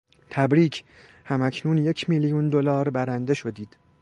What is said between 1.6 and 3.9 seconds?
یک میلیون دلار برنده شدید!